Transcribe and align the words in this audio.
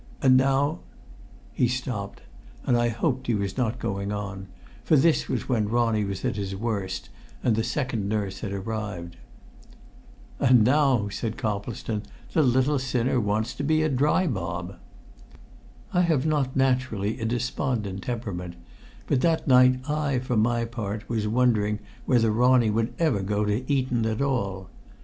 And 0.23 0.35
now" 0.35 0.79
He 1.53 1.67
stopped, 1.67 2.23
and 2.65 2.75
I 2.75 2.87
hoped 2.89 3.27
he 3.27 3.35
was 3.35 3.55
not 3.55 3.77
going 3.77 4.11
on, 4.11 4.47
for 4.83 4.95
this 4.95 5.29
was 5.29 5.47
when 5.47 5.69
Ronnie 5.69 6.05
was 6.05 6.25
at 6.25 6.37
his 6.37 6.55
worst 6.55 7.09
and 7.43 7.55
the 7.55 7.63
second 7.63 8.09
nurse 8.09 8.39
had 8.39 8.51
arrived. 8.51 9.15
"And 10.39 10.63
now," 10.63 11.07
said 11.09 11.37
Coplestone, 11.37 12.01
"the 12.33 12.41
little 12.41 12.79
sinner 12.79 13.19
wants 13.19 13.53
to 13.53 13.63
be 13.63 13.83
a 13.83 13.89
dry 13.89 14.25
bob!" 14.25 14.77
I 15.93 16.01
have 16.01 16.25
not 16.25 16.55
naturally 16.55 17.19
a 17.19 17.25
despondent 17.25 18.01
temperament, 18.01 18.55
but 19.05 19.21
that 19.21 19.47
night 19.47 19.87
I 19.87 20.17
for 20.17 20.35
my 20.35 20.65
part 20.65 21.07
was 21.07 21.27
wondering 21.27 21.77
whether 22.07 22.31
Ronnie 22.31 22.71
would 22.71 22.91
ever 22.97 23.21
go 23.21 23.45
to 23.45 23.71
Eton 23.71 24.07
at 24.07 24.19
all. 24.23 24.71